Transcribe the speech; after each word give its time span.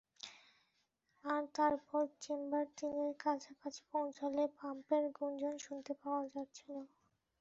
আর 1.23 1.43
তারপর, 1.55 2.03
চেম্বার 2.21 2.65
তিনের 2.77 3.13
কাছাকাছি 3.23 3.81
পৌঁছালে, 3.91 4.43
পাম্পের 4.57 5.03
গুঞ্জন 5.17 5.55
শুনতে 5.65 5.91
পাওয়া 6.01 6.23
যাচ্ছিলো। 6.33 6.81